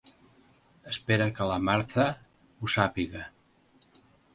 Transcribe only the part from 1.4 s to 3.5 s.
la Martha ho sàpiga.